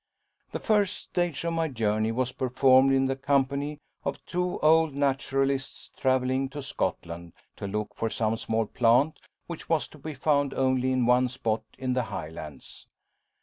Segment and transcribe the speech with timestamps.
[0.51, 5.91] The first stage of my journey was performed in the company of two old naturalists
[5.95, 10.91] travelling to Scotland to look for some small plant which was to be found only
[10.91, 12.87] in one spot in the Highlands.